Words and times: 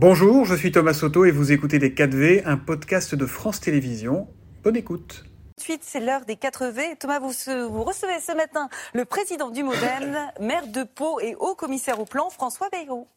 Bonjour, 0.00 0.44
je 0.44 0.54
suis 0.54 0.70
Thomas 0.70 0.94
Soto 0.94 1.24
et 1.24 1.32
vous 1.32 1.50
écoutez 1.50 1.80
Les 1.80 1.90
4V, 1.90 2.42
un 2.44 2.56
podcast 2.56 3.16
de 3.16 3.26
France 3.26 3.58
Télévisions. 3.58 4.28
Bonne 4.62 4.76
écoute. 4.76 5.24
Ensuite, 5.58 5.80
c'est 5.82 5.98
l'heure 5.98 6.24
des 6.24 6.36
4V. 6.36 6.96
Thomas, 7.00 7.18
vous, 7.18 7.82
recevez 7.82 8.20
ce 8.24 8.32
matin 8.36 8.68
le 8.94 9.04
président 9.04 9.50
du 9.50 9.64
Modem, 9.64 10.16
maire 10.38 10.68
de 10.68 10.84
Pau 10.84 11.18
et 11.18 11.34
haut 11.34 11.56
commissaire 11.56 11.98
au 11.98 12.04
plan, 12.04 12.30
François 12.30 12.68
Bayrou. 12.70 13.08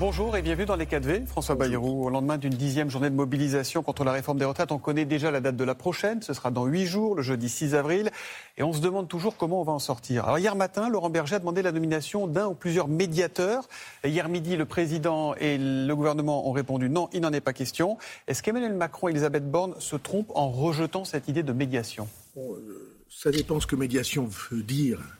Bonjour 0.00 0.36
et 0.36 0.42
bienvenue 0.42 0.64
dans 0.64 0.76
les 0.76 0.86
4V. 0.86 1.26
François 1.26 1.56
Bayrou, 1.56 2.06
au 2.06 2.08
lendemain 2.08 2.38
d'une 2.38 2.54
dixième 2.54 2.88
journée 2.88 3.10
de 3.10 3.16
mobilisation 3.16 3.82
contre 3.82 4.04
la 4.04 4.12
réforme 4.12 4.38
des 4.38 4.44
retraites, 4.44 4.70
on 4.70 4.78
connaît 4.78 5.04
déjà 5.04 5.32
la 5.32 5.40
date 5.40 5.56
de 5.56 5.64
la 5.64 5.74
prochaine. 5.74 6.22
Ce 6.22 6.32
sera 6.34 6.52
dans 6.52 6.66
huit 6.66 6.86
jours, 6.86 7.16
le 7.16 7.22
jeudi 7.22 7.48
6 7.48 7.74
avril. 7.74 8.12
Et 8.58 8.62
on 8.62 8.72
se 8.72 8.80
demande 8.80 9.08
toujours 9.08 9.36
comment 9.36 9.60
on 9.60 9.64
va 9.64 9.72
en 9.72 9.80
sortir. 9.80 10.26
Alors 10.26 10.38
hier 10.38 10.54
matin, 10.54 10.88
Laurent 10.88 11.10
Berger 11.10 11.34
a 11.34 11.38
demandé 11.40 11.62
la 11.62 11.72
nomination 11.72 12.28
d'un 12.28 12.46
ou 12.46 12.54
plusieurs 12.54 12.86
médiateurs. 12.86 13.68
hier 14.04 14.28
midi, 14.28 14.56
le 14.56 14.66
président 14.66 15.34
et 15.34 15.58
le 15.58 15.92
gouvernement 15.96 16.48
ont 16.48 16.52
répondu 16.52 16.88
non, 16.88 17.08
il 17.12 17.20
n'en 17.20 17.32
est 17.32 17.40
pas 17.40 17.52
question. 17.52 17.98
Est-ce 18.28 18.44
qu'Emmanuel 18.44 18.74
Macron 18.74 19.08
et 19.08 19.10
Elisabeth 19.10 19.50
Borne 19.50 19.74
se 19.80 19.96
trompent 19.96 20.32
en 20.36 20.48
rejetant 20.48 21.04
cette 21.04 21.26
idée 21.26 21.42
de 21.42 21.52
médiation? 21.52 22.06
Euh, 22.36 22.94
Ça 23.10 23.32
dépend 23.32 23.58
ce 23.58 23.66
que 23.66 23.74
médiation 23.74 24.28
veut 24.52 24.62
dire. 24.62 25.17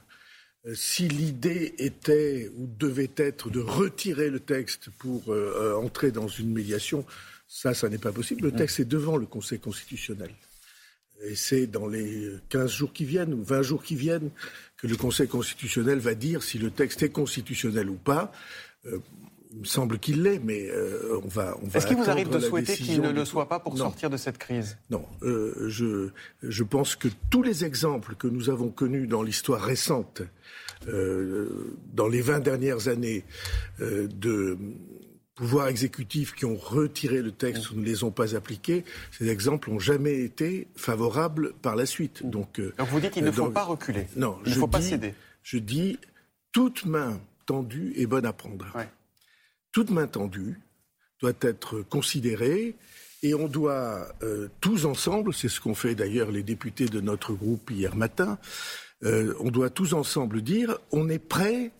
Euh, 0.67 0.75
si 0.75 1.09
l'idée 1.09 1.75
était 1.79 2.51
ou 2.57 2.67
devait 2.67 3.11
être 3.17 3.51
de 3.51 3.61
retirer 3.61 4.31
le 4.31 4.41
texte 4.41 4.91
pour 4.99 5.33
euh, 5.33 5.55
euh, 5.57 5.77
entrer 5.77 6.11
dans 6.11 6.29
une 6.29 6.53
médiation, 6.53 7.05
ça, 7.47 7.75
ça 7.75 7.89
n'est 7.89 7.99
pas 7.99 8.13
possible. 8.13 8.43
Le 8.43 8.53
texte 8.53 8.81
est 8.81 8.85
devant 8.85 9.17
le 9.17 9.27
Conseil 9.27 9.59
constitutionnel. 9.59 10.31
Et 11.25 11.35
c'est 11.35 11.67
dans 11.67 11.87
les 11.87 12.31
15 12.49 12.71
jours 12.71 12.93
qui 12.93 13.05
viennent 13.05 13.35
ou 13.35 13.43
20 13.43 13.63
jours 13.63 13.83
qui 13.83 13.97
viennent 13.97 14.31
que 14.77 14.87
le 14.87 14.97
Conseil 14.97 15.27
constitutionnel 15.27 15.99
va 15.99 16.15
dire 16.15 16.43
si 16.43 16.59
le 16.59 16.71
texte 16.71 17.03
est 17.03 17.11
constitutionnel 17.11 17.89
ou 17.89 17.97
pas. 17.97 18.33
Il 19.53 19.61
me 19.61 19.65
semble 19.65 19.99
qu'il 19.99 20.23
l'est, 20.23 20.41
mais 20.45 20.69
on 21.23 21.29
va. 21.29 21.57
On 21.63 21.67
va 21.67 21.79
Est-ce 21.79 21.87
qu'il 21.87 21.97
vous 21.97 22.11
arrive 22.11 22.29
de 22.29 22.39
souhaiter 22.39 22.77
qu'il 22.77 23.01
ne 23.01 23.11
le 23.11 23.25
soit 23.25 23.49
pas 23.49 23.61
pour 23.61 23.77
sortir 23.77 24.11
de 24.11 24.17
cette 24.17 24.39
crise? 24.39 24.77
Non. 24.91 25.05
je, 25.23 26.11
je 26.43 26.65
pense 26.65 26.97
que 26.97 27.09
tous 27.31 27.43
les 27.43 27.65
exemples 27.65 28.15
que 28.15 28.27
nous 28.27 28.51
avons 28.51 28.69
connus 28.69 29.07
dans 29.07 29.23
l'histoire 29.23 29.61
récente 29.61 30.23
euh, 30.87 31.77
dans 31.93 32.07
les 32.07 32.21
20 32.21 32.41
dernières 32.41 32.89
années 32.89 33.25
euh, 33.81 34.07
de 34.07 34.57
pouvoirs 35.35 35.69
exécutifs 35.69 36.35
qui 36.35 36.45
ont 36.45 36.57
retiré 36.57 37.21
le 37.21 37.33
texte 37.33 37.71
ou 37.71 37.77
ne 37.77 37.85
les 37.85 38.05
ont 38.05 38.11
pas 38.11 38.37
appliqués, 38.37 38.85
ces 39.11 39.29
exemples 39.29 39.71
n'ont 39.71 39.79
jamais 39.79 40.21
été 40.21 40.69
favorables 40.77 41.53
par 41.63 41.75
la 41.75 41.87
suite. 41.87 42.29
Donc, 42.29 42.61
euh, 42.61 42.73
vous 42.79 43.01
dites 43.01 43.11
qu'il 43.11 43.25
ne 43.25 43.31
faut 43.31 43.51
pas 43.51 43.65
reculer. 43.65 44.07
Non, 44.17 44.39
il 44.47 44.53
ne 44.53 44.59
faut 44.59 44.69
pas 44.69 44.81
céder. 44.81 45.15
Je 45.43 45.59
dis 45.59 45.99
toute 46.53 46.85
main 46.87 47.21
tendue 47.47 47.93
est 47.97 48.07
bonne 48.07 48.27
à 48.27 48.33
prendre. 48.33 48.67
Toute 49.79 49.91
main 49.91 50.09
tendue 50.09 50.59
doit 51.21 51.35
être 51.41 51.83
considérée 51.83 52.75
et 53.23 53.35
on 53.35 53.47
doit 53.47 54.09
tous 54.61 54.87
ensemble, 54.87 55.33
c'est 55.33 55.49
ce 55.49 55.61
qu'ont 55.61 55.77
fait 55.77 55.95
d'ailleurs 55.95 56.33
les 56.33 56.43
députés 56.43 56.87
de 56.87 57.01
notre 57.01 57.33
groupe 57.33 57.71
hier 57.71 57.95
matin, 57.95 58.41
euh, 59.05 59.35
on 59.39 59.53
doit 59.53 59.71
tous 59.71 59.95
ensemble 59.95 60.43
dire 60.43 60.77
on 60.91 61.09
est 61.09 61.21
prêt 61.21 61.71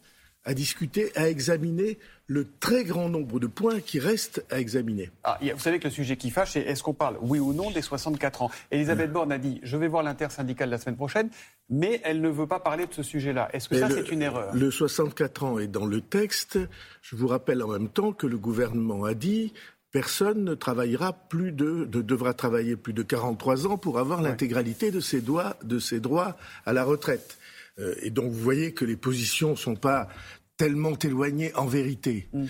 à 0.45 0.55
discuter, 0.55 1.11
à 1.17 1.29
examiner 1.29 1.99
le 2.29 2.47
très 2.61 2.85
grand 2.85 3.09
nombre 3.09 3.41
de 3.41 3.49
points 3.49 3.81
qui 3.81 3.99
restent 3.99 4.45
à 4.49 4.61
examiner. 4.61 5.11
Ah, 5.25 5.39
vous 5.43 5.59
savez 5.59 5.81
que 5.81 5.89
le 5.89 5.91
sujet 5.91 6.17
qui 6.17 6.31
fâche, 6.31 6.53
c'est 6.53 6.61
est-ce 6.61 6.85
qu'on 6.85 6.95
parle, 6.95 7.19
oui 7.21 7.41
ou 7.41 7.53
non, 7.53 7.71
des 7.71 7.83
64 7.83 8.43
ans? 8.43 8.51
Elisabeth 8.71 9.13
Borne 9.13 9.33
a 9.33 9.39
dit 9.39 9.61
je 9.65 9.77
vais 9.77 9.89
voir 9.89 10.05
l'intersyndicale 10.05 10.71
la 10.71 10.79
semaine 10.79 10.97
prochaine, 10.97 11.31
mais 11.69 12.01
elle 12.05 12.21
ne 12.21 12.29
veut 12.29 12.47
pas 12.47 12.61
parler 12.61 12.87
de 12.87 12.93
ce 12.93 13.03
sujet-là. 13.03 13.49
Est-ce 13.53 13.69
que 13.69 13.79
ça, 13.79 13.91
c'est 13.91 14.11
une 14.11 14.23
erreur? 14.23 14.55
Le 14.55 14.71
64 14.71 15.45
ans 15.45 15.59
est 15.59 15.67
dans 15.67 15.87
le 15.87 16.01
texte. 16.01 16.59
Je 17.03 17.17
vous 17.17 17.29
rappelle 17.29 17.63
en 17.63 17.69
même 17.69 17.89
temps 17.89 18.13
que 18.13 18.27
le 18.27 18.39
gouvernement 18.39 19.05
a 19.05 19.15
dit 19.15 19.53
personne 19.91 20.45
ne 20.45 20.55
travaillera 20.55 21.13
plus 21.13 21.53
de, 21.53 21.85
devra 21.85 22.35
travailler 22.35 22.77
plus 22.77 22.93
de 22.93 23.03
43 23.03 23.67
ans 23.67 23.79
pour 23.79 23.99
avoir 23.99 24.21
l'intégralité 24.23 24.91
de 24.91 25.01
ses, 25.01 25.23
de 25.23 25.79
ses 25.79 26.01
droits 26.01 26.37
à 26.67 26.73
la 26.73 26.85
retraite. 26.85 27.39
Euh, 27.79 27.95
et 28.03 28.11
donc 28.11 28.31
vous 28.33 28.41
voyez 28.41 28.73
que 28.73 28.85
les 28.85 28.97
positions 28.97 29.51
ne 29.51 29.57
sont 29.57 29.77
pas 29.77 30.09
tellement 30.57 30.97
éloignées 30.99 31.55
en 31.55 31.67
vérité. 31.67 32.29
Mm. 32.33 32.45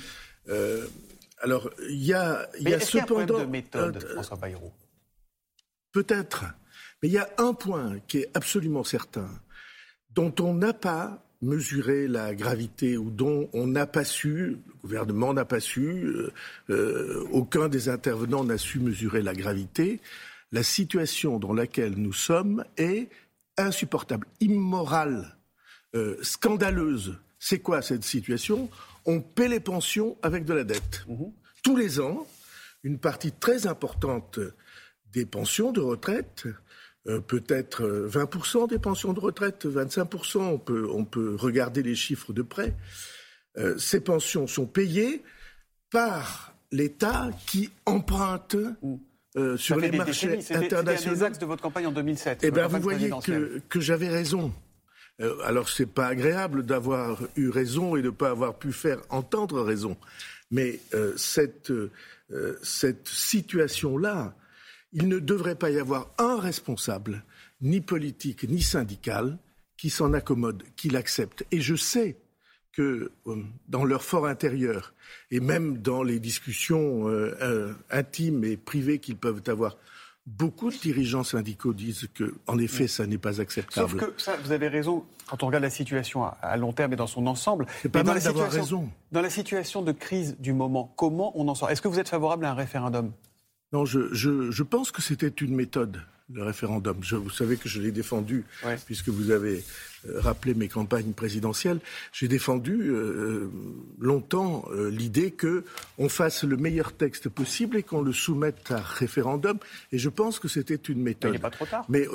Euh, 0.49 0.87
alors 1.41 1.71
il 1.89 2.05
y 2.05 2.15
a, 2.15 2.49
y 2.59 2.73
a 2.73 2.81
cependant... 2.81 3.39
Y 3.39 3.43
a 3.43 3.45
de 3.45 3.51
méthode, 3.51 4.05
euh, 4.05 4.15
François 4.15 4.37
Bayrou? 4.37 4.73
Peut-être. 5.93 6.45
Mais 7.03 7.09
il 7.09 7.13
y 7.13 7.19
a 7.19 7.29
un 7.39 7.55
point 7.55 7.99
qui 8.09 8.19
est 8.19 8.31
absolument 8.35 8.85
certain, 8.85 9.29
dont 10.11 10.35
on 10.41 10.55
n'a 10.55 10.73
pas 10.73 11.23
mesurer 11.41 12.09
la 12.09 12.35
gravité 12.35 12.97
ou 12.97 13.11
dont 13.11 13.49
on 13.53 13.67
n'a 13.67 13.87
pas 13.87 14.05
su, 14.05 14.59
le 14.67 14.81
gouvernement 14.83 15.33
n'a 15.33 15.45
pas 15.45 15.61
su, 15.61 16.05
euh, 16.05 16.33
euh, 16.71 17.25
aucun 17.31 17.69
des 17.69 17.89
intervenants 17.89 18.45
n'a 18.45 18.59
su 18.59 18.81
mesurer 18.81 19.23
la 19.23 19.35
gravité, 19.35 20.01
la 20.51 20.63
situation 20.63 21.39
dans 21.39 21.53
laquelle 21.53 21.95
nous 21.97 22.13
sommes 22.13 22.65
est 22.77 23.09
insupportable, 23.57 24.27
immorale, 24.41 25.37
euh, 25.95 26.17
scandaleuse. 26.23 27.19
C'est 27.39 27.61
quoi 27.61 27.83
cette 27.83 28.05
situation? 28.05 28.69
On 29.05 29.21
paie 29.21 29.49
les 29.49 29.61
pensions 29.61 30.17
avec 30.23 30.45
de 30.45 30.55
la 30.55 30.65
dette. 30.65 31.05
Mhm. 31.09 31.33
Tous 31.63 31.77
les 31.77 32.01
ans, 32.01 32.27
une 32.83 32.99
partie 32.99 33.33
très 33.33 33.67
importante 33.67 34.41
des 35.13 35.25
pensions 35.25 35.73
de 35.73 35.81
retraite 35.81 36.47
euh, 37.09 37.21
peut-être 37.21 37.85
20% 38.07 38.65
euh, 38.65 38.67
des 38.67 38.79
pensions 38.79 39.15
de 39.15 39.21
retraite, 39.21 39.65
25%, 39.65 40.39
on 40.39 40.59
peut, 40.59 40.87
on 40.93 41.05
peut 41.05 41.37
regarder 41.37 41.83
les 41.83 41.95
chiffres 41.95 42.35
de 42.35 42.43
près. 42.43 42.75
Euh, 43.57 43.79
ces 43.79 44.01
pensions 44.01 44.47
sont 44.47 44.67
payées 44.67 45.23
par 45.91 46.55
l'État 46.71 47.31
qui 47.47 47.71
emprunte 47.87 48.57
sur 49.57 49.77
les 49.77 49.91
marchés 49.93 50.41
internationaux. 50.51 51.17
des 51.17 51.23
axes 51.23 51.39
de 51.39 51.47
votre 51.47 51.63
campagne 51.63 51.87
en 51.87 51.93
2007. 51.93 52.41
Eh 52.43 52.51
bien, 52.51 52.67
vous 52.67 52.81
voyez 52.81 53.11
que, 53.25 53.61
que 53.69 53.81
j'avais 53.81 54.09
raison. 54.09 54.53
alors, 55.45 55.69
c'est 55.69 55.87
pas 55.87 56.09
agréable 56.09 56.67
d'avoir 56.67 57.23
eu 57.37 57.49
raison 57.49 57.97
et 57.97 58.03
de 58.03 58.07
ne 58.07 58.13
pas 58.13 58.31
avoir 58.31 58.59
pu 58.59 58.73
faire 58.73 59.01
entendre 59.09 59.63
raison. 59.63 59.97
Mais 60.51 60.81
cette, 61.17 61.73
cette 62.63 63.09
situation-là, 63.09 64.35
il 64.93 65.09
ne 65.09 65.19
devrait 65.19 65.57
pas 65.57 65.71
y 65.71 65.79
avoir 65.79 66.11
un 66.19 66.39
responsable, 66.39 67.25
ni 67.61 67.81
politique, 67.81 68.49
ni 68.49 68.63
syndical, 68.63 69.39
qui 69.77 69.91
s'en 69.91 70.13
accommode, 70.13 70.63
qui 70.77 70.89
l'accepte. 70.89 71.45
Et 71.51 71.61
je 71.61 71.77
sais 71.77 72.17
que 72.73 73.11
euh, 73.27 73.37
dans 73.69 73.85
leur 73.85 74.03
fort 74.03 74.27
intérieur, 74.27 74.95
et 75.31 75.41
même 75.41 75.79
dans 75.79 76.03
les 76.03 76.21
discussions 76.21 77.09
euh, 77.09 77.37
euh, 77.41 77.73
intimes 77.91 78.45
et 78.45 78.57
privées 78.57 78.99
qu'ils 78.99 79.17
peuvent 79.17 79.43
avoir, 79.47 79.77
beaucoup 80.27 80.71
de 80.71 80.77
dirigeants 80.77 81.25
syndicaux 81.25 81.73
disent 81.73 82.09
que, 82.15 82.35
en 82.47 82.59
effet, 82.59 82.87
ça 82.87 83.07
n'est 83.07 83.19
pas 83.19 83.41
acceptable. 83.41 83.91
Sauf 83.91 84.01
que 84.01 84.21
ça, 84.21 84.37
vous 84.45 84.53
avez 84.53 84.69
raison 84.69 85.05
quand 85.29 85.43
on 85.43 85.47
regarde 85.47 85.65
la 85.65 85.71
situation 85.71 86.25
à, 86.25 86.57
long 86.57 86.73
terme 86.73 86.93
et 86.93 86.97
dans 86.97 87.07
son 87.07 87.27
ensemble. 87.27 87.67
C'est 87.83 87.89
pas 87.89 88.03
mal 88.03 88.21
d'avoir 88.21 88.51
raison. 88.51 88.89
Dans 89.13 89.23
la 89.23 89.31
situation 89.31 89.83
de 89.83 89.93
crise 89.93 90.37
du 90.39 90.53
moment, 90.53 90.93
comment 90.97 91.33
on 91.39 91.49
en 91.49 91.55
sort? 91.55 91.71
Est-ce 91.71 91.83
que 91.83 91.89
vous 91.89 91.99
êtes 91.99 92.09
favorable 92.09 92.45
à 92.45 92.51
un 92.51 92.55
référendum? 92.55 93.13
Non, 93.73 93.85
je, 93.85 94.13
je, 94.15 94.51
je 94.51 94.63
pense 94.63 94.91
que 94.91 95.03
c'était 95.03 95.29
une 95.29 95.55
méthode, 95.55 96.01
le 96.33 96.43
référendum. 96.43 96.99
Je, 97.03 97.17
vous 97.17 97.31
savez 97.31 97.57
que 97.57 97.69
je 97.69 97.81
l'ai 97.81 97.93
défendu, 97.93 98.45
puisque 98.87 99.09
vous 99.09 99.31
avez 99.31 99.65
euh, 100.07 100.21
rappelé 100.21 100.55
mes 100.55 100.69
campagnes 100.69 101.13
présidentielles. 101.13 101.81
J'ai 102.13 102.29
défendu 102.29 102.83
euh, 102.83 103.51
longtemps 103.99 104.65
euh, 104.71 104.91
l'idée 104.91 105.33
que 105.33 105.65
on 105.99 106.09
fasse 106.09 106.45
le 106.45 106.57
meilleur 106.57 106.93
texte 106.93 107.29
possible 107.29 107.77
et 107.77 107.83
qu'on 107.83 108.03
le 108.03 108.13
soumette 108.13 108.71
à 108.71 108.79
référendum. 108.79 109.59
Et 109.91 109.99
je 109.99 110.09
pense 110.09 110.39
que 110.39 110.47
c'était 110.47 110.77
une 110.77 111.03
méthode. 111.03 111.33
Mais 111.33 111.37
il 111.37 111.41
n'est 111.41 111.43
pas 111.43 111.51
trop 111.51 111.67
tard. 111.67 111.85
Mais 111.89 112.07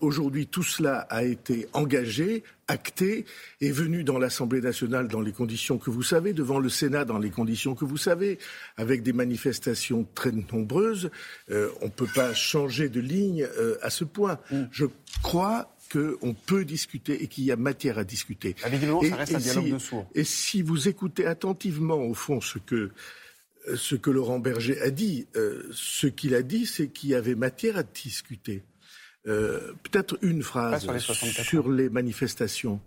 aujourd'hui, 0.00 0.46
tout 0.46 0.62
cela 0.62 1.00
a 1.10 1.24
été 1.24 1.66
engagé 1.72 2.44
acté 2.66 3.26
est 3.60 3.70
venu 3.70 4.04
dans 4.04 4.18
l'Assemblée 4.18 4.62
nationale 4.62 5.08
dans 5.08 5.20
les 5.20 5.32
conditions 5.32 5.76
que 5.76 5.90
vous 5.90 6.02
savez, 6.02 6.32
devant 6.32 6.58
le 6.58 6.70
Sénat 6.70 7.04
dans 7.04 7.18
les 7.18 7.28
conditions 7.28 7.74
que 7.74 7.84
vous 7.84 7.98
savez, 7.98 8.38
avec 8.78 9.02
des 9.02 9.12
manifestations 9.12 10.06
très 10.14 10.32
nombreuses. 10.32 11.10
On 11.50 11.84
ne 11.84 11.90
peut 11.90 12.08
pas 12.14 12.32
changer 12.32 12.88
de 12.88 13.00
ligne 13.00 13.46
à 13.82 13.90
ce 13.90 14.04
point. 14.04 14.38
Mm. 14.50 14.62
Je 14.70 14.86
crois 15.22 15.73
qu'on 15.96 16.34
peut 16.34 16.64
discuter 16.64 17.22
et 17.22 17.28
qu'il 17.28 17.44
y 17.44 17.52
a 17.52 17.56
matière 17.56 17.98
à 17.98 18.04
discuter. 18.04 18.56
Évidemment, 18.66 19.02
ça 19.02 19.16
reste 19.16 19.34
un 19.34 19.38
dialogue 19.38 19.72
de 19.72 19.78
sourds. 19.78 20.06
Et 20.14 20.24
si 20.24 20.62
vous 20.62 20.88
écoutez 20.88 21.26
attentivement, 21.26 21.96
au 22.02 22.14
fond, 22.14 22.40
ce 22.40 22.58
que 22.58 22.90
euh, 23.68 23.76
ce 23.76 23.94
que 23.94 24.10
Laurent 24.10 24.40
Berger 24.40 24.80
a 24.82 24.90
dit, 24.90 25.26
ce 25.72 26.06
qu'il 26.06 26.34
a 26.34 26.42
dit, 26.42 26.66
c'est 26.66 26.88
qu'il 26.88 27.10
y 27.10 27.14
avait 27.14 27.34
matière 27.34 27.76
à 27.76 27.82
discuter. 27.82 28.62
Euh, 29.26 29.72
peut-être 29.82 30.18
une 30.20 30.42
phrase 30.42 30.86
sur 30.98 31.70
les, 31.70 31.88
manifestations. 31.88 32.80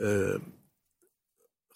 Euh, 0.00 0.38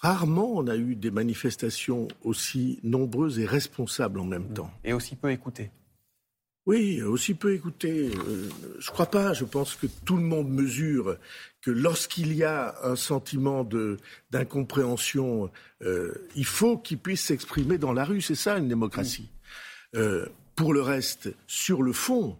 rarement 0.00 0.52
on 0.52 0.66
a 0.66 0.76
eu 0.76 0.96
des 0.96 1.12
manifestations 1.12 2.08
aussi 2.22 2.80
nombreuses 2.82 3.38
et 3.38 3.46
responsables 3.46 4.18
en 4.18 4.24
même 4.24 4.52
temps. 4.52 4.70
Et 4.82 4.92
aussi 4.92 5.14
peu 5.14 5.30
écoutées. 5.30 5.70
Oui, 6.66 7.02
aussi 7.02 7.34
peu 7.34 7.52
écouté. 7.52 8.10
Euh, 8.14 8.48
je 8.78 8.90
crois 8.90 9.06
pas. 9.06 9.34
Je 9.34 9.44
pense 9.44 9.74
que 9.74 9.86
tout 10.04 10.16
le 10.16 10.22
monde 10.22 10.48
mesure 10.48 11.18
que 11.60 11.70
lorsqu'il 11.70 12.32
y 12.34 12.42
a 12.42 12.74
un 12.82 12.96
sentiment 12.96 13.68
d'incompréhension, 14.30 15.50
euh, 15.82 16.14
il 16.36 16.46
faut 16.46 16.78
qu'il 16.78 16.98
puisse 16.98 17.22
s'exprimer 17.22 17.76
dans 17.76 17.92
la 17.92 18.04
rue. 18.04 18.22
C'est 18.22 18.34
ça 18.34 18.56
une 18.58 18.68
démocratie. 18.68 19.28
Euh, 19.94 20.26
pour 20.56 20.72
le 20.72 20.80
reste, 20.80 21.34
sur 21.46 21.82
le 21.82 21.92
fond, 21.92 22.38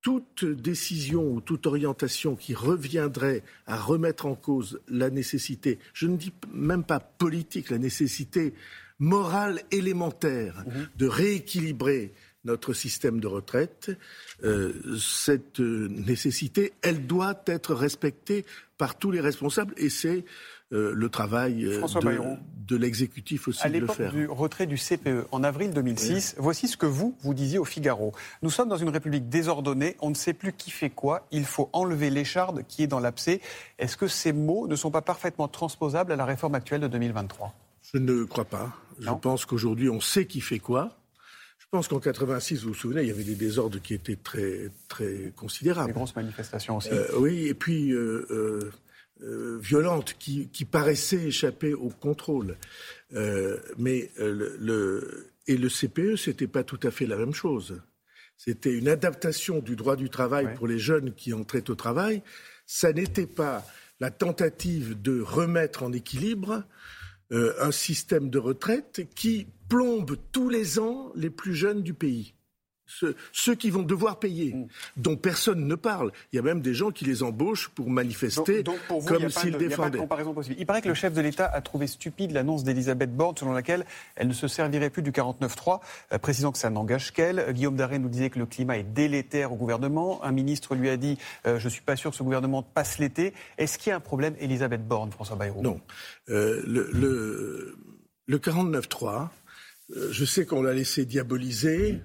toute 0.00 0.44
décision 0.44 1.30
ou 1.30 1.40
toute 1.40 1.66
orientation 1.66 2.36
qui 2.36 2.54
reviendrait 2.54 3.42
à 3.66 3.76
remettre 3.76 4.26
en 4.26 4.34
cause 4.34 4.80
la 4.88 5.10
nécessité, 5.10 5.78
je 5.92 6.06
ne 6.06 6.16
dis 6.16 6.32
même 6.54 6.84
pas 6.84 7.00
politique, 7.00 7.70
la 7.70 7.78
nécessité 7.78 8.54
morale 8.98 9.62
élémentaire 9.72 10.64
mhm. 10.66 10.88
de 10.96 11.06
rééquilibrer 11.06 12.14
notre 12.46 12.72
système 12.72 13.20
de 13.20 13.26
retraite, 13.26 13.90
euh, 14.44 14.72
cette 14.98 15.60
nécessité, 15.60 16.72
elle 16.82 17.06
doit 17.06 17.42
être 17.46 17.74
respectée 17.74 18.46
par 18.78 18.96
tous 18.96 19.10
les 19.10 19.20
responsables 19.20 19.74
et 19.76 19.90
c'est 19.90 20.24
euh, 20.72 20.92
le 20.92 21.08
travail 21.08 21.64
euh, 21.64 21.80
de, 22.66 22.74
l'exécutif 22.76 23.46
aussi 23.46 23.70
de 23.70 23.78
le 23.78 23.86
faire. 23.86 24.12
du 24.12 24.26
retrait 24.26 24.66
du 24.66 24.76
CPE 24.76 25.28
en 25.30 25.44
avril 25.44 25.70
2006, 25.72 26.34
voici 26.38 26.66
ce 26.66 26.76
que 26.76 26.86
vous, 26.86 27.16
vous 27.20 27.34
disiez 27.34 27.58
au 27.58 27.64
Figaro. 27.64 28.12
Nous 28.42 28.50
sommes 28.50 28.68
dans 28.68 28.76
une 28.76 28.88
république 28.88 29.28
désordonnée, 29.28 29.96
on 30.00 30.10
ne 30.10 30.16
sait 30.16 30.32
plus 30.32 30.52
qui 30.52 30.72
fait 30.72 30.90
quoi, 30.90 31.28
il 31.30 31.44
faut 31.44 31.70
enlever 31.72 32.10
l'écharde 32.10 32.64
qui 32.66 32.82
est 32.82 32.88
dans 32.88 32.98
l'abcès. 32.98 33.40
Est-ce 33.78 33.96
que 33.96 34.08
ces 34.08 34.32
mots 34.32 34.66
ne 34.66 34.74
sont 34.74 34.90
pas 34.90 35.02
parfaitement 35.02 35.46
transposables 35.46 36.10
à 36.10 36.16
la 36.16 36.24
réforme 36.24 36.56
actuelle 36.56 36.80
de 36.80 36.88
2023 36.88 37.54
Je 37.94 37.98
ne 37.98 38.24
crois 38.24 38.44
pas. 38.44 38.72
Je 38.98 39.10
pense 39.10 39.44
qu'aujourd'hui, 39.44 39.88
on 39.88 40.00
sait 40.00 40.26
qui 40.26 40.40
fait 40.40 40.58
quoi. 40.58 40.96
Je 41.66 41.78
pense 41.78 41.88
qu'en 41.88 41.98
86, 41.98 42.62
vous 42.62 42.68
vous 42.68 42.74
souvenez, 42.74 43.02
il 43.02 43.08
y 43.08 43.10
avait 43.10 43.24
des 43.24 43.34
désordres 43.34 43.82
qui 43.82 43.92
étaient 43.92 44.14
très, 44.14 44.70
très 44.86 45.32
considérables. 45.34 45.88
Des 45.88 45.94
grosses 45.94 46.14
manifestations 46.14 46.76
aussi. 46.76 46.90
Euh, 46.92 47.18
oui, 47.18 47.48
et 47.48 47.54
puis 47.54 47.90
euh, 47.90 48.70
euh, 49.20 49.58
violentes 49.58 50.14
qui, 50.16 50.48
qui, 50.48 50.64
paraissaient 50.64 51.24
échapper 51.24 51.74
au 51.74 51.88
contrôle. 51.88 52.56
mais 53.10 54.12
le, 54.16 55.32
et 55.48 55.56
le 55.56 55.68
CPE, 55.68 56.14
c'était 56.14 56.46
pas 56.46 56.62
tout 56.62 56.78
à 56.84 56.92
fait 56.92 57.04
la 57.04 57.16
même 57.16 57.34
chose. 57.34 57.82
C'était 58.36 58.72
une 58.72 58.86
adaptation 58.86 59.58
du 59.58 59.74
droit 59.74 59.96
du 59.96 60.08
travail 60.08 60.54
pour 60.54 60.68
les 60.68 60.78
jeunes 60.78 61.14
qui 61.14 61.32
entraient 61.32 61.68
au 61.68 61.74
travail. 61.74 62.22
Ça 62.64 62.92
n'était 62.92 63.26
pas 63.26 63.66
la 63.98 64.12
tentative 64.12 65.02
de 65.02 65.20
remettre 65.20 65.82
en 65.82 65.92
équilibre 65.92 66.62
un 67.32 67.72
système 67.72 68.30
de 68.30 68.38
retraite 68.38 69.08
qui 69.16 69.48
plombe 69.68 70.16
tous 70.32 70.48
les 70.48 70.78
ans 70.78 71.12
les 71.14 71.30
plus 71.30 71.54
jeunes 71.54 71.82
du 71.82 71.94
pays. 71.94 72.36
Ceux, 73.32 73.54
qui 73.56 73.70
vont 73.70 73.82
devoir 73.82 74.18
payer, 74.18 74.54
mm. 74.54 74.68
dont 74.96 75.16
personne 75.16 75.66
ne 75.66 75.74
parle. 75.74 76.12
Il 76.32 76.36
y 76.36 76.38
a 76.38 76.42
même 76.42 76.60
des 76.60 76.72
gens 76.72 76.90
qui 76.90 77.04
les 77.04 77.22
embauchent 77.22 77.68
pour 77.68 77.90
manifester 77.90 78.62
comme 79.06 79.28
s'ils 79.28 79.56
défendaient. 79.56 79.98
Il 80.56 80.66
paraît 80.66 80.82
que 80.82 80.88
le 80.88 80.94
chef 80.94 81.12
de 81.12 81.20
l'État 81.20 81.46
a 81.46 81.60
trouvé 81.60 81.88
stupide 81.88 82.30
l'annonce 82.30 82.62
d'Elisabeth 82.62 83.14
Borne 83.14 83.36
selon 83.36 83.52
laquelle 83.52 83.84
elle 84.14 84.28
ne 84.28 84.32
se 84.32 84.46
servirait 84.46 84.90
plus 84.90 85.02
du 85.02 85.10
49-3, 85.10 85.80
euh, 86.12 86.18
précisant 86.18 86.52
que 86.52 86.58
ça 86.58 86.70
n'engage 86.70 87.12
qu'elle. 87.12 87.52
Guillaume 87.52 87.76
Daré 87.76 87.98
nous 87.98 88.08
disait 88.08 88.30
que 88.30 88.38
le 88.38 88.46
climat 88.46 88.78
est 88.78 88.84
délétère 88.84 89.52
au 89.52 89.56
gouvernement. 89.56 90.22
Un 90.24 90.32
ministre 90.32 90.74
lui 90.76 90.88
a 90.88 90.96
dit 90.96 91.18
euh, 91.46 91.58
Je 91.58 91.64
ne 91.64 91.70
suis 91.70 91.82
pas 91.82 91.96
sûr 91.96 92.12
que 92.12 92.16
ce 92.16 92.22
gouvernement 92.22 92.62
passe 92.62 92.98
l'été. 92.98 93.34
Est-ce 93.58 93.78
qu'il 93.78 93.90
y 93.90 93.92
a 93.92 93.96
un 93.96 94.00
problème, 94.00 94.34
Elisabeth 94.38 94.86
Borne, 94.86 95.10
François 95.10 95.36
Bayrou? 95.36 95.62
Non. 95.62 95.80
Euh, 96.28 96.62
le, 96.66 96.88
le, 96.92 97.78
le 98.26 98.38
49-3, 98.38 99.28
je 99.88 100.24
sais 100.24 100.46
qu'on 100.46 100.62
l'a 100.62 100.72
laissé 100.72 101.04
diaboliser, 101.04 102.00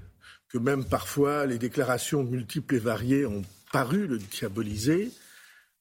que 0.50 0.58
même 0.58 0.86
parfois 0.86 1.46
les 1.46 1.58
déclarations 1.58 2.24
multiples 2.24 2.76
et 2.76 2.80
variées 2.80 3.26
ont 3.26 3.44
paru 3.72 4.08
le 4.08 4.18
diaboliser. 4.18 5.12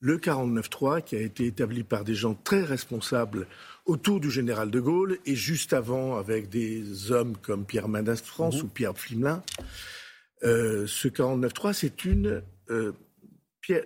Le 0.02 0.17
49-3, 0.17 1.02
qui 1.05 1.17
a 1.17 1.20
été 1.20 1.44
établi 1.44 1.82
par 1.82 2.05
des 2.05 2.14
gens 2.14 2.35
très 2.35 2.62
responsables 2.62 3.47
autour 3.85 4.19
du 4.19 4.31
général 4.31 4.70
de 4.70 4.81
Gaulle 4.81 5.19
et 5.26 5.35
juste 5.35 5.75
avant 5.75 6.17
avec 6.17 6.49
des 6.49 7.12
hommes 7.12 7.37
comme 7.37 7.67
Pierre 7.67 7.88
Mendès 7.88 8.17
France 8.17 8.56
mhm. 8.56 8.64
ou 8.64 8.69
Pierre 8.69 8.97
Flimelin, 8.97 9.43
euh, 10.43 10.87
ce 10.87 11.08
49-3, 11.08 11.75
c'est 11.75 12.05
une 12.06 12.43
euh, 12.70 12.93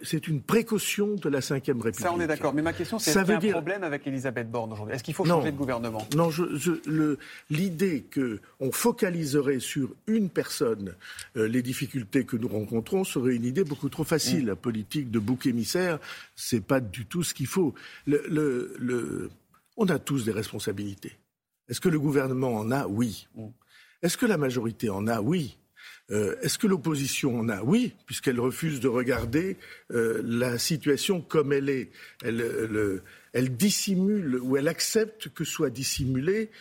c'est 0.03 0.29
une 0.29 0.41
précaution 0.41 1.15
de 1.15 1.29
la 1.29 1.41
Ve 1.41 1.51
République. 1.51 1.95
Ça, 1.97 2.13
on 2.13 2.21
est 2.21 2.27
d'accord. 2.27 2.55
Mais 2.55 2.63
ma 2.63 2.73
question, 2.73 2.99
c'est 2.99 3.11
est-ce 3.11 3.21
qu'il 3.21 3.31
y 3.31 3.33
a 3.33 3.51
un 3.51 3.53
problème 3.53 3.85
avec 3.85 4.07
Elisabeth 4.07 4.51
Borne 4.51 4.73
aujourd'hui? 4.73 4.95
Est-ce 4.95 5.05
qu'il 5.05 5.15
faut 5.15 5.25
changer 5.25 5.53
de 5.53 5.57
gouvernement? 5.57 6.07
Non, 6.17 6.31
l'idée 7.51 8.05
qu'on 8.13 8.73
focaliserait 8.73 9.61
sur 9.61 9.91
une 10.07 10.31
personne 10.31 10.95
euh, 11.37 11.49
les 11.49 11.63
difficultés 11.63 12.25
que 12.25 12.37
nous 12.37 12.49
rencontrons 12.49 13.05
serait 13.05 13.35
une 13.35 13.45
idée 13.45 13.65
beaucoup 13.65 13.89
trop 13.89 14.05
facile. 14.05 14.45
Mm. 14.45 14.49
La 14.49 14.57
politique 14.57 15.11
de 15.11 15.19
bouc 15.19 15.47
émissaire, 15.47 15.99
c'est 16.37 16.65
pas 16.65 16.81
du 16.81 17.07
tout 17.07 17.23
ce 17.23 17.35
qu'il 17.35 17.47
faut. 17.47 17.75
on 19.77 19.89
a 19.89 19.99
tous 19.99 20.25
des 20.25 20.33
responsabilités. 20.33 21.13
Est-ce 21.69 21.81
que 21.81 21.89
le 21.89 21.99
gouvernement 21.99 22.55
en 22.55 22.71
a? 22.71 22.87
Oui. 22.87 23.27
Mm. 23.35 23.47
Est-ce 24.03 24.17
que 24.17 24.27
la 24.27 24.37
majorité 24.37 24.91
en 24.91 25.07
a? 25.07 25.21
Oui. 25.21 25.57
Euh, 26.11 26.37
est-ce 26.43 26.59
que 26.59 26.67
l'opposition 26.67 27.39
en 27.39 27.49
a? 27.49 27.63
Oui, 27.63 27.95
puisqu'elle 28.07 28.41
refuse 28.41 28.81
de 28.81 28.89
regarder 28.89 29.57
euh, 29.91 30.21
la 30.25 30.59
situation 30.59 31.21
comme 31.21 31.53
elle 31.53 31.69
est. 31.69 31.91
Elle, 32.23 33.57
dissimule 33.57 34.37
ou 34.37 34.57
elle 34.57 34.69
accepte 34.69 35.29
que 35.31 35.45
soient 35.45 35.71
dissimulées 35.71 36.51
euh, 36.51 36.53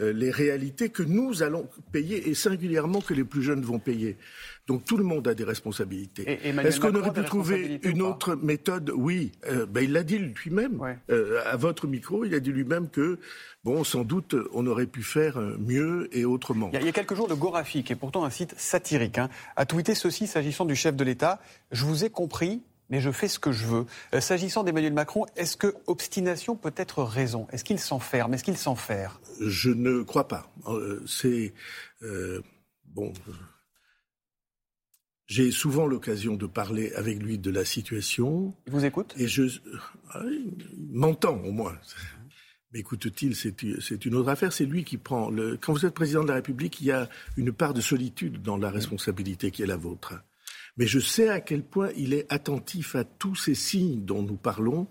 les 0.00 0.30
réalités 0.30 0.88
que 0.88 1.02
nous 1.02 1.42
allons 1.42 1.68
payer 1.92 2.28
et 2.28 2.34
singulièrement 2.34 3.00
que 3.00 3.14
les 3.14 3.24
plus 3.24 3.42
jeunes 3.42 3.62
vont 3.62 3.78
payer. 3.78 4.16
Donc 4.70 4.84
tout 4.84 4.96
le 4.96 5.02
monde 5.02 5.26
a 5.26 5.34
des 5.34 5.42
responsabilités. 5.42 6.30
Est-ce 6.44 6.78
qu'on 6.78 6.94
aurait 6.94 7.12
pu 7.12 7.24
trouver 7.24 7.80
une 7.82 8.02
autre 8.02 8.36
méthode? 8.36 8.92
Oui. 8.94 9.32
Euh, 9.48 9.66
ben, 9.66 9.82
il 9.82 9.92
l'a 9.92 10.04
dit 10.04 10.18
lui-même. 10.18 10.80
Euh, 11.10 11.40
à 11.44 11.56
votre 11.56 11.88
micro, 11.88 12.24
il 12.24 12.34
a 12.36 12.40
dit 12.40 12.52
lui-même 12.52 12.88
que, 12.88 13.18
bon, 13.64 13.82
sans 13.82 14.04
doute, 14.04 14.36
on 14.52 14.66
aurait 14.68 14.86
pu 14.86 15.02
faire 15.02 15.40
mieux 15.58 16.08
et 16.16 16.24
autrement. 16.24 16.70
Il 16.72 16.84
y 16.84 16.88
a, 16.88 16.92
quelques 16.92 17.14
jours, 17.14 17.28
le 17.28 17.34
Gorafi, 17.34 17.82
qui 17.82 17.92
est 17.92 17.96
pourtant 17.96 18.24
un 18.24 18.30
site 18.30 18.54
satirique, 18.56 19.18
hein, 19.18 19.28
a 19.56 19.66
tweeté 19.66 19.96
ceci 19.96 20.28
s'agissant 20.28 20.66
du 20.66 20.76
chef 20.76 20.94
de 20.94 21.02
l'État. 21.02 21.40
Je 21.72 21.84
vous 21.84 22.04
ai 22.04 22.10
compris, 22.10 22.62
mais 22.90 23.00
je 23.00 23.10
fais 23.10 23.28
ce 23.28 23.38
que 23.38 23.52
je 23.52 23.66
veux. 23.66 23.86
Euh, 24.14 24.20
s'agissant 24.20 24.62
d'Emmanuel 24.64 24.92
Macron, 24.92 25.24
est-ce 25.36 25.56
que 25.56 25.74
obstination 25.86 26.56
peut 26.56 26.74
être 26.76 27.02
raison? 27.02 27.46
Est-ce 27.52 27.64
qu'il 27.64 27.78
s'enferme? 27.78 28.34
Est-ce 28.34 28.44
qu'il 28.44 28.58
s'enferme? 28.58 29.16
Je 29.40 29.70
ne 29.70 30.02
crois 30.02 30.28
pas. 30.28 30.52
C'est 31.06 31.54
bon. 32.84 33.12
J'ai 35.30 35.52
souvent 35.52 35.86
l'occasion 35.86 36.34
de 36.34 36.46
parler 36.46 36.92
avec 36.94 37.22
lui 37.22 37.38
de 37.38 37.52
la 37.52 37.64
situation. 37.64 38.52
Il 38.66 38.72
vous 38.72 38.84
écoute? 38.84 39.14
Et 39.16 39.28
je 39.28 39.44
ah, 40.12 40.22
m'entend 40.90 41.36
au 41.44 41.52
moins. 41.52 41.78
Mais 42.72 42.80
écoute-t-il, 42.80 43.36
c'est 43.36 44.04
une 44.06 44.14
autre 44.16 44.28
affaire. 44.28 44.52
C'est 44.52 44.64
lui 44.64 44.82
qui 44.82 44.96
prend 44.96 45.30
le. 45.30 45.56
Quand 45.56 45.72
vous 45.72 45.86
êtes 45.86 45.94
président 45.94 46.24
de 46.24 46.28
la 46.28 46.34
République, 46.34 46.80
il 46.80 46.88
y 46.88 46.90
a 46.90 47.08
une 47.36 47.52
part 47.52 47.74
de 47.74 47.80
solitude 47.80 48.42
dans 48.42 48.56
la 48.56 48.70
responsabilité 48.70 49.52
qui 49.52 49.62
est 49.62 49.66
la 49.66 49.76
vôtre. 49.76 50.14
Mais 50.76 50.86
je 50.86 50.98
sais 50.98 51.28
à 51.28 51.40
quel 51.40 51.62
point 51.62 51.90
il 51.96 52.14
est 52.14 52.26
attentif 52.32 52.94
à 52.94 53.04
tous 53.04 53.34
ces 53.34 53.54
signes 53.54 54.04
dont 54.04 54.22
nous 54.22 54.36
parlons, 54.36 54.88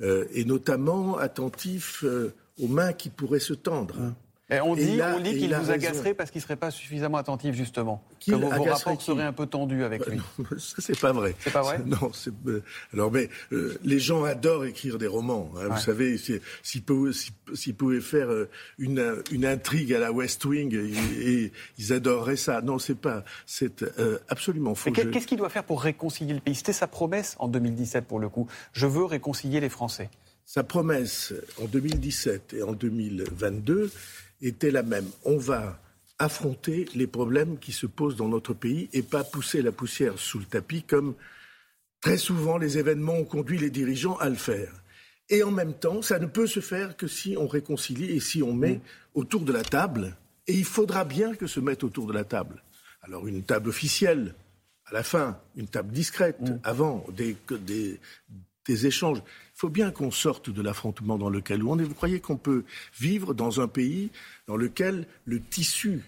euh, 0.00 0.26
et 0.32 0.44
notamment 0.44 1.18
attentif 1.18 2.04
euh, 2.04 2.34
aux 2.58 2.68
mains 2.68 2.92
qui 2.92 3.10
pourraient 3.10 3.38
se 3.38 3.54
tendre. 3.54 4.14
On 4.50 4.74
dit, 4.74 4.98
on 5.00 5.20
dit 5.20 5.38
qu'il 5.38 5.54
vous 5.54 5.70
agacerait 5.70 6.14
parce 6.14 6.30
qu'il 6.30 6.40
ne 6.40 6.44
serait 6.44 6.56
pas 6.56 6.70
suffisamment 6.70 7.18
attentif, 7.18 7.54
justement. 7.54 8.02
Que 8.24 8.32
vos, 8.32 8.50
vos 8.50 8.64
rapports 8.64 9.00
seraient 9.00 9.24
un 9.24 9.32
peu 9.32 9.46
tendus 9.46 9.84
avec 9.84 10.04
lui. 10.06 10.20
ça, 10.58 10.76
c'est 10.78 10.98
pas 10.98 11.12
vrai. 11.12 11.34
C'est 11.38 11.52
pas 11.52 11.62
vrai 11.62 11.78
Non, 11.86 12.10
c'est... 12.12 12.32
Euh, 12.46 12.62
alors, 12.92 13.12
mais 13.12 13.28
euh, 13.52 13.78
les 13.84 14.00
gens 14.00 14.24
adorent 14.24 14.64
écrire 14.64 14.98
des 14.98 15.06
romans. 15.06 15.50
Hein, 15.56 15.68
Vous 15.70 15.80
savez, 15.80 16.18
s'ils 16.62 16.82
pouvaient, 16.82 18.00
faire 18.00 18.30
euh, 18.30 18.48
une, 18.78 19.22
une 19.30 19.46
intrigue 19.46 19.94
à 19.94 20.00
la 20.00 20.10
West 20.10 20.44
Wing, 20.44 20.74
et, 20.74 21.52
ils 21.78 21.92
adoreraient 21.92 22.36
ça. 22.36 22.60
Non, 22.60 22.78
c'est 22.78 22.98
pas... 22.98 23.24
C'est 23.46 23.84
absolument 24.28 24.74
faux. 24.74 24.90
Qu'est-ce 24.90 25.26
qu'il 25.26 25.38
doit 25.38 25.48
faire 25.48 25.64
pour 25.64 25.82
réconcilier 25.82 26.34
le 26.34 26.40
pays? 26.40 26.54
C'était 26.54 26.72
sa 26.72 26.88
promesse 26.88 27.36
en 27.38 27.46
2017, 27.48 28.06
pour 28.06 28.18
le 28.18 28.28
coup. 28.28 28.48
Je 28.72 28.86
veux 28.86 29.04
réconcilier 29.04 29.60
les 29.60 29.68
Français. 29.68 30.10
Sa 30.44 30.64
promesse 30.64 31.32
en 31.62 31.66
2017 31.66 32.54
et 32.54 32.62
en 32.64 32.72
2022 32.72 33.92
était 34.42 34.70
la 34.70 34.82
même. 34.82 35.08
On 35.24 35.36
va 35.36 35.80
affronter 36.18 36.86
les 36.94 37.06
problèmes 37.06 37.58
qui 37.58 37.72
se 37.72 37.86
posent 37.86 38.16
dans 38.16 38.28
notre 38.28 38.54
pays 38.54 38.88
et 38.92 39.02
pas 39.02 39.24
pousser 39.24 39.62
la 39.62 39.72
poussière 39.72 40.18
sous 40.18 40.38
le 40.38 40.44
tapis 40.44 40.82
comme 40.82 41.14
très 42.00 42.18
souvent 42.18 42.58
les 42.58 42.78
événements 42.78 43.14
ont 43.14 43.24
conduit 43.24 43.58
les 43.58 43.70
dirigeants 43.70 44.16
à 44.16 44.28
le 44.28 44.36
faire. 44.36 44.72
Et 45.30 45.42
en 45.42 45.50
même 45.50 45.74
temps, 45.74 46.02
ça 46.02 46.18
ne 46.18 46.26
peut 46.26 46.46
se 46.46 46.60
faire 46.60 46.96
que 46.96 47.06
si 47.06 47.36
on 47.38 47.46
réconcilie 47.46 48.10
et 48.10 48.20
si 48.20 48.42
on 48.42 48.52
met 48.52 48.74
mm. 48.74 48.80
autour 49.14 49.42
de 49.42 49.52
la 49.52 49.62
table. 49.62 50.16
Et 50.46 50.54
il 50.54 50.64
faudra 50.64 51.04
bien 51.04 51.34
que 51.34 51.46
se 51.46 51.60
mette 51.60 51.84
autour 51.84 52.06
de 52.06 52.12
la 52.12 52.24
table. 52.24 52.62
Alors 53.02 53.26
une 53.26 53.42
table 53.42 53.68
officielle 53.68 54.34
à 54.86 54.92
la 54.92 55.02
fin, 55.02 55.38
une 55.56 55.68
table 55.68 55.92
discrète 55.92 56.40
mm. 56.40 56.58
avant, 56.64 57.06
des, 57.16 57.36
des, 57.60 58.00
des 58.70 58.86
échanges. 58.86 59.18
Il 59.18 59.58
faut 59.60 59.68
bien 59.68 59.90
qu'on 59.90 60.10
sorte 60.10 60.50
de 60.50 60.62
l'affrontement 60.62 61.18
dans 61.18 61.30
lequel 61.30 61.62
on 61.64 61.78
est. 61.78 61.82
Vous 61.82 61.94
croyez 61.94 62.20
qu'on 62.20 62.36
peut 62.36 62.64
vivre 62.98 63.34
dans 63.34 63.60
un 63.60 63.68
pays 63.68 64.10
dans 64.46 64.56
lequel 64.56 65.06
le 65.24 65.40
tissu 65.40 66.02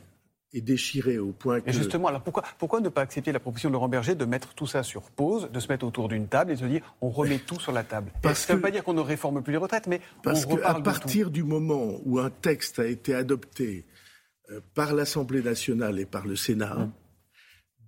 est 0.55 0.61
déchiré 0.61 1.19
au 1.19 1.33
point 1.33 1.61
que... 1.61 1.71
Et 1.71 1.73
justement, 1.73 2.09
alors 2.09 2.23
pourquoi, 2.23 2.45
pourquoi 2.59 2.81
ne 2.81 2.89
pas 2.89 3.01
accepter 3.01 3.33
la 3.33 3.41
proposition 3.41 3.71
de 3.71 3.73
Laurent 3.73 3.89
Berger 3.89 4.15
de 4.15 4.25
mettre 4.25 4.55
tout 4.55 4.67
ça 4.67 4.83
sur 4.83 5.03
pause, 5.11 5.51
de 5.51 5.61
se 5.61 5.69
mettre 5.69 5.87
autour 5.87 6.09
d'une 6.09 6.29
table 6.29 6.53
et 6.53 6.55
de 6.55 6.61
se 6.61 6.67
dire 6.67 6.83
on 7.01 7.11
remet 7.11 7.39
tout 7.39 7.59
sur 7.59 7.73
la 7.73 7.83
table 7.83 8.13
Parce 8.23 8.41
Ça 8.41 8.53
ne 8.53 8.59
veut 8.59 8.63
pas 8.63 8.71
dire 8.71 8.85
qu'on 8.85 8.95
ne 8.95 9.01
réforme 9.01 9.43
plus 9.43 9.53
les 9.53 9.59
retraites, 9.59 9.87
mais 9.87 10.01
parce 10.23 10.45
on 10.47 10.51
reparle 10.51 10.77
qu'à 10.77 10.83
partir 10.83 11.31
du 11.31 11.43
moment 11.43 11.99
où 12.05 12.19
un 12.19 12.31
texte 12.31 12.79
a 12.79 12.87
été 12.87 13.15
adopté 13.15 13.87
euh, 14.51 14.61
par 14.75 14.95
l'Assemblée 14.95 15.43
nationale 15.43 15.99
et 15.99 16.07
par 16.07 16.27
le 16.27 16.37
Sénat, 16.37 16.77
hum. 16.77 16.93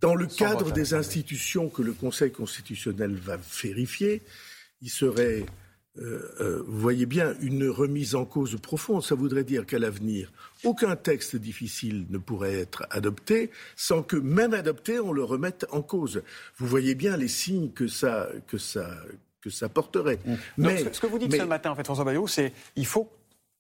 dans 0.01 0.15
le 0.15 0.27
cadre 0.27 0.73
des 0.73 0.95
institutions 0.95 1.69
que 1.69 1.83
le 1.83 1.93
Conseil 1.93 2.33
constitutionnel 2.33 3.15
va 3.15 3.37
vérifier, 3.63 4.23
il 4.85 4.91
serait 4.91 5.45
euh, 5.97 6.35
euh, 6.41 6.65
vous 6.67 6.81
voyez 6.81 7.07
bien, 7.07 7.35
une 7.41 7.69
remise 7.69 8.17
en 8.17 8.25
cause 8.25 8.57
profonde. 8.61 9.03
Ça 9.03 9.15
voudrait 9.15 9.45
dire 9.45 9.65
qu'à 9.65 9.79
l'avenir, 9.79 10.33
aucun 10.65 10.97
texte 10.97 11.37
difficile 11.37 12.07
ne 12.11 12.19
pourrait 12.19 12.55
être 12.55 12.85
adopté 12.91 13.51
sans 13.77 14.03
que, 14.03 14.17
même 14.17 14.55
adopté, 14.55 14.99
on 14.99 15.13
le 15.13 15.23
remette 15.23 15.67
en 15.71 15.83
cause. 15.83 16.23
Vous 16.57 16.67
voyez 16.67 16.95
bien 16.95 17.17
les 17.17 17.29
signes 17.29 17.71
que 17.71 17.87
ça, 17.87 18.29
que 18.49 18.59
ça, 18.59 18.91
que 19.41 19.51
ça 19.51 19.69
porterait. 19.69 20.19
Mmh. 20.27 20.35
Mais, 20.59 20.93
ce 20.93 21.01
que 21.01 21.07
vous 21.07 21.19
dites 21.19 21.35
ce 21.35 21.43
matin, 21.43 21.71
en 21.71 21.77
fait, 21.77 21.85
François 21.85 22.05
Bayrou, 22.05 22.27
c'est 22.27 22.53
il 22.75 22.87
faut 22.87 23.09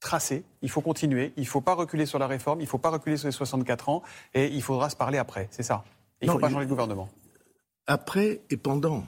tracer, 0.00 0.42
il 0.60 0.70
faut 0.70 0.82
continuer, 0.82 1.32
il 1.36 1.44
ne 1.44 1.48
faut 1.48 1.60
pas 1.60 1.74
reculer 1.74 2.04
sur 2.04 2.18
la 2.18 2.26
réforme, 2.26 2.60
il 2.60 2.64
ne 2.64 2.68
faut 2.68 2.78
pas 2.78 2.90
reculer 2.90 3.16
sur 3.16 3.28
les 3.28 3.32
64 3.32 3.88
ans, 3.88 4.02
et 4.34 4.48
il 4.48 4.62
faudra 4.62 4.90
se 4.90 4.96
parler 4.96 5.18
après. 5.18 5.48
C'est 5.50 5.62
ça? 5.62 5.84
il 6.20 6.26
ne 6.26 6.32
faut 6.32 6.38
pas 6.38 6.48
changer 6.48 6.64
le 6.64 6.68
gouvernement. 6.68 7.08
Après 7.86 8.40
et 8.50 8.56
pendant. 8.56 9.04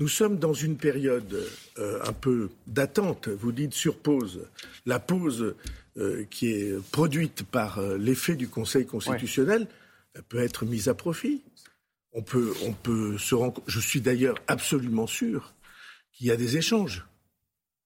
Nous 0.00 0.08
sommes 0.08 0.38
dans 0.38 0.52
une 0.52 0.76
période 0.76 1.46
euh, 1.78 2.00
un 2.04 2.12
peu 2.12 2.50
d'attente. 2.66 3.28
Vous 3.28 3.52
dites 3.52 3.74
sur 3.74 3.96
pause. 3.96 4.48
La 4.86 4.98
pause 4.98 5.54
euh, 5.96 6.24
qui 6.30 6.48
est 6.48 6.90
produite 6.90 7.44
par 7.44 7.78
euh, 7.78 7.96
l'effet 7.96 8.34
du 8.34 8.48
Conseil 8.48 8.86
constitutionnel 8.86 9.68
peut 10.28 10.38
être 10.38 10.64
mise 10.64 10.88
à 10.88 10.94
profit. 10.94 11.42
On 12.12 12.22
peut, 12.22 12.52
on 12.64 12.72
peut 12.72 13.18
se. 13.18 13.36
Je 13.66 13.80
suis 13.80 14.00
d'ailleurs 14.00 14.38
absolument 14.48 15.06
sûr 15.06 15.54
qu'il 16.12 16.26
y 16.26 16.30
a 16.30 16.36
des 16.36 16.56
échanges. 16.56 17.04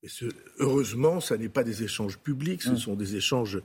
Et 0.02 0.08
heureusement, 0.58 1.20
ce 1.20 1.34
n'est 1.34 1.48
pas 1.48 1.64
des 1.64 1.82
échanges 1.82 2.18
publics, 2.18 2.62
ce 2.62 2.70
mmh. 2.70 2.76
sont 2.76 2.94
des 2.94 3.16
échanges 3.16 3.60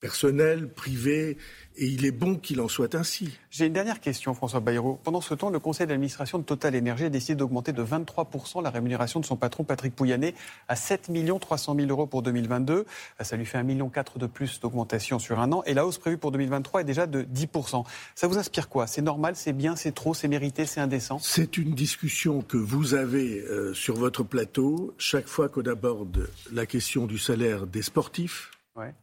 personnel, 0.00 0.68
privé, 0.68 1.36
et 1.76 1.86
il 1.86 2.04
est 2.04 2.12
bon 2.12 2.36
qu'il 2.36 2.60
en 2.60 2.68
soit 2.68 2.94
ainsi. 2.94 3.36
J'ai 3.50 3.66
une 3.66 3.72
dernière 3.72 4.00
question, 4.00 4.34
François 4.34 4.60
Bayrou. 4.60 4.98
Pendant 5.02 5.20
ce 5.20 5.34
temps, 5.34 5.50
le 5.50 5.58
conseil 5.58 5.86
d'administration 5.86 6.38
de 6.38 6.44
Total 6.44 6.74
Énergie 6.74 7.04
a 7.04 7.08
décidé 7.08 7.34
d'augmenter 7.36 7.72
de 7.72 7.82
23% 7.82 8.62
la 8.62 8.70
rémunération 8.70 9.20
de 9.20 9.24
son 9.24 9.36
patron, 9.36 9.64
Patrick 9.64 9.94
Pouyanné, 9.94 10.34
à 10.66 10.76
7 10.76 11.10
300 11.40 11.76
000 11.76 11.88
euros 11.88 12.06
pour 12.06 12.22
2022. 12.22 12.84
Ça 13.20 13.36
lui 13.36 13.46
fait 13.46 13.58
1,4 13.58 13.64
million 13.64 13.90
de 14.16 14.26
plus 14.26 14.60
d'augmentation 14.60 15.18
sur 15.18 15.40
un 15.40 15.52
an. 15.52 15.62
Et 15.66 15.74
la 15.74 15.86
hausse 15.86 15.98
prévue 15.98 16.18
pour 16.18 16.32
2023 16.32 16.82
est 16.82 16.84
déjà 16.84 17.06
de 17.06 17.22
10%. 17.22 17.84
Ça 18.14 18.26
vous 18.26 18.38
inspire 18.38 18.68
quoi? 18.68 18.86
C'est 18.86 19.02
normal, 19.02 19.34
c'est 19.36 19.52
bien, 19.52 19.76
c'est 19.76 19.92
trop, 19.92 20.14
c'est 20.14 20.28
mérité, 20.28 20.66
c'est 20.66 20.80
indécent? 20.80 21.18
C'est 21.20 21.58
une 21.58 21.74
discussion 21.74 22.42
que 22.42 22.56
vous 22.56 22.94
avez 22.94 23.40
euh, 23.40 23.74
sur 23.74 23.96
votre 23.96 24.22
plateau 24.22 24.94
chaque 24.98 25.26
fois 25.26 25.48
qu'on 25.48 25.62
aborde 25.62 26.28
la 26.52 26.66
question 26.66 27.06
du 27.06 27.18
salaire 27.18 27.66
des 27.66 27.82
sportifs. 27.82 28.50
Ouais 28.76 28.94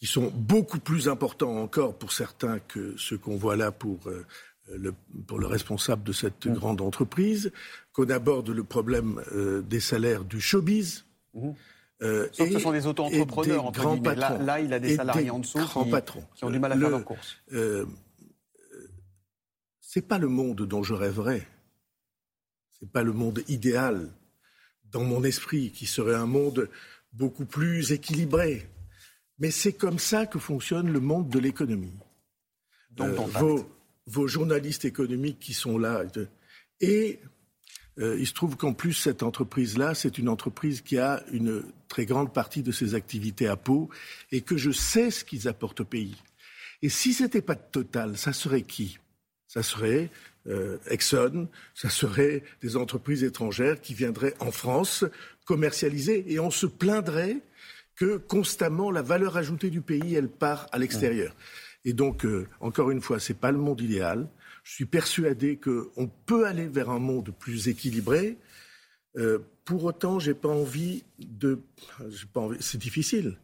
qui 0.00 0.06
sont 0.06 0.32
beaucoup 0.34 0.80
plus 0.80 1.08
importants 1.08 1.58
encore 1.58 1.96
pour 1.96 2.12
certains 2.12 2.58
que 2.58 2.96
ceux 2.96 3.18
qu'on 3.18 3.36
voit 3.36 3.56
là 3.56 3.70
pour, 3.70 3.98
euh, 4.06 4.26
le, 4.74 4.94
pour 5.26 5.38
le 5.38 5.46
responsable 5.46 6.02
de 6.04 6.12
cette 6.12 6.46
mmh. 6.46 6.54
grande 6.54 6.80
entreprise, 6.80 7.52
qu'on 7.92 8.08
aborde 8.08 8.48
le 8.48 8.64
problème 8.64 9.22
euh, 9.32 9.60
des 9.60 9.80
salaires 9.80 10.24
du 10.24 10.40
showbiz. 10.40 11.04
Mmh. 11.34 11.50
Euh, 12.02 12.28
et, 12.38 12.50
ce 12.50 12.58
sont 12.58 12.72
des 12.72 12.86
auto-entrepreneurs, 12.86 13.66
entre 13.66 13.80
grands 13.80 13.98
patrons, 13.98 14.38
là, 14.38 14.42
là, 14.42 14.60
il 14.60 14.72
a 14.72 14.78
des 14.78 14.96
salariés 14.96 15.28
en 15.28 15.38
dessous 15.38 15.58
qui, 15.58 15.90
patrons. 15.90 16.24
qui, 16.34 16.44
ont 16.46 16.50
du 16.50 16.58
mal 16.58 16.72
à 16.72 16.78
faire 16.78 16.88
leur 16.88 17.04
course. 17.04 17.36
Euh, 17.52 17.84
c'est 19.80 20.06
pas 20.06 20.18
le 20.18 20.28
monde 20.28 20.62
dont 20.62 20.82
je 20.82 20.94
rêverais. 20.94 21.46
C'est 22.78 22.90
pas 22.90 23.02
le 23.02 23.12
monde 23.12 23.42
idéal 23.48 24.08
dans 24.90 25.04
mon 25.04 25.24
esprit, 25.24 25.72
qui 25.72 25.84
serait 25.84 26.14
un 26.14 26.26
monde 26.26 26.70
beaucoup 27.12 27.44
plus 27.44 27.92
équilibré, 27.92 28.66
mais 29.40 29.50
c'est 29.50 29.72
comme 29.72 29.98
ça 29.98 30.26
que 30.26 30.38
fonctionne 30.38 30.92
le 30.92 31.00
monde 31.00 31.28
de 31.28 31.38
l'économie. 31.38 31.98
Euh, 33.00 33.62
vos, 34.06 34.26
journalistes 34.26 34.84
économiques 34.84 35.38
qui 35.40 35.54
sont 35.54 35.78
là. 35.78 36.02
Et 36.80 37.20
euh, 37.98 38.18
il 38.18 38.26
se 38.26 38.34
trouve 38.34 38.56
qu'en 38.56 38.74
plus, 38.74 38.92
cette 38.92 39.22
entreprise-là, 39.22 39.94
c'est 39.94 40.18
une 40.18 40.28
entreprise 40.28 40.82
qui 40.82 40.98
a 40.98 41.22
une 41.32 41.62
très 41.88 42.06
grande 42.06 42.32
partie 42.32 42.62
de 42.62 42.72
ses 42.72 42.94
activités 42.94 43.46
à 43.46 43.56
Pau 43.56 43.88
et 44.30 44.42
que 44.42 44.56
je 44.56 44.70
sais 44.70 45.10
ce 45.10 45.24
qu'ils 45.24 45.48
apportent 45.48 45.80
au 45.80 45.84
pays. 45.84 46.16
Et 46.82 46.88
si 46.88 47.12
ce 47.14 47.24
n'était 47.24 47.42
pas 47.42 47.56
Total, 47.56 48.16
ça 48.16 48.32
serait 48.32 48.62
qui? 48.62 48.98
Ça 49.46 49.62
serait 49.62 50.10
euh, 50.46 50.78
Exxon, 50.86 51.48
ça 51.74 51.90
serait 51.90 52.42
des 52.62 52.76
entreprises 52.76 53.24
étrangères 53.24 53.80
qui 53.80 53.94
viendraient 53.94 54.34
en 54.40 54.50
France 54.50 55.04
commercialiser 55.44 56.32
et 56.32 56.38
on 56.38 56.50
se 56.50 56.66
plaindrait 56.66 57.38
que 57.96 58.16
constamment 58.16 58.90
la 58.90 59.02
valeur 59.02 59.36
ajoutée 59.36 59.70
du 59.70 59.80
pays, 59.80 60.14
elle 60.14 60.28
part 60.28 60.68
à 60.72 60.78
l'extérieur. 60.78 61.34
Et 61.84 61.92
donc, 61.92 62.24
euh, 62.24 62.46
encore 62.60 62.90
une 62.90 63.00
fois, 63.00 63.18
ce 63.18 63.32
n'est 63.32 63.38
pas 63.38 63.52
le 63.52 63.58
monde 63.58 63.80
idéal. 63.80 64.28
Je 64.64 64.74
suis 64.74 64.86
persuadé 64.86 65.58
qu'on 65.58 66.10
peut 66.26 66.46
aller 66.46 66.66
vers 66.66 66.90
un 66.90 66.98
monde 66.98 67.32
plus 67.38 67.68
équilibré. 67.68 68.38
Euh, 69.16 69.38
pour 69.64 69.84
autant, 69.84 70.18
j'ai 70.18 70.34
pas 70.34 70.48
envie 70.48 71.04
de. 71.18 71.60
Pas 72.32 72.40
envie... 72.40 72.58
C'est 72.60 72.78
difficile. 72.78 73.38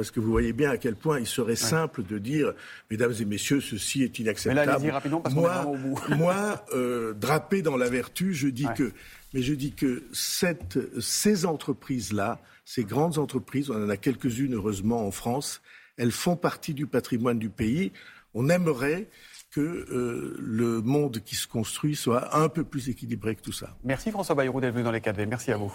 Parce 0.00 0.10
que 0.10 0.18
vous 0.18 0.30
voyez 0.30 0.54
bien 0.54 0.70
à 0.70 0.78
quel 0.78 0.96
point 0.96 1.20
il 1.20 1.26
serait 1.26 1.56
simple 1.56 2.02
de 2.02 2.16
dire, 2.16 2.54
mesdames 2.90 3.12
et 3.20 3.26
messieurs, 3.26 3.60
ceci 3.60 4.02
est 4.02 4.18
inacceptable. 4.18 4.80
Mais 4.80 4.86
là, 4.86 4.94
rapidement 4.94 5.20
parce 5.20 5.34
moi, 5.34 5.66
au 5.66 5.76
bout. 5.76 6.00
moi 6.16 6.64
euh, 6.72 7.12
drapé 7.12 7.60
dans 7.60 7.76
la 7.76 7.90
vertu, 7.90 8.32
je 8.32 8.48
dis 8.48 8.64
que, 8.74 8.92
mais 9.34 9.42
je 9.42 9.52
dis 9.52 9.72
que 9.72 10.04
cette, 10.14 10.78
ces 11.02 11.44
entreprises-là, 11.44 12.40
ces 12.64 12.84
grandes 12.84 13.18
entreprises, 13.18 13.68
on 13.68 13.74
en 13.74 13.90
a 13.90 13.98
quelques-unes 13.98 14.54
heureusement 14.54 15.06
en 15.06 15.10
France, 15.10 15.60
elles 15.98 16.12
font 16.12 16.34
partie 16.34 16.72
du 16.72 16.86
patrimoine 16.86 17.38
du 17.38 17.50
pays. 17.50 17.92
On 18.32 18.48
aimerait 18.48 19.06
que 19.50 19.60
euh, 19.60 20.34
le 20.38 20.80
monde 20.80 21.18
qui 21.22 21.34
se 21.34 21.46
construit 21.46 21.94
soit 21.94 22.38
un 22.38 22.48
peu 22.48 22.64
plus 22.64 22.88
équilibré 22.88 23.34
que 23.34 23.42
tout 23.42 23.52
ça. 23.52 23.76
Merci 23.84 24.10
François 24.10 24.34
Bayrou 24.34 24.62
d'être 24.62 24.72
venu 24.72 24.84
dans 24.84 24.92
les 24.92 25.00
4V. 25.00 25.26
Merci 25.26 25.52
à 25.52 25.58
vous. 25.58 25.74